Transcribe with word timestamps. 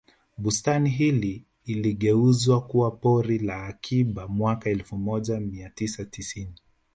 Bustani 0.37 0.89
hii 0.89 1.43
iligeuzwa 1.65 2.61
kuwa 2.67 2.91
pori 2.91 3.39
la 3.39 3.65
akiba 3.65 4.27
mwaka 4.27 4.69
elfu 4.69 4.97
moja 4.97 5.39
mia 5.39 5.69
tisa 5.69 6.05
tisini 6.05 6.53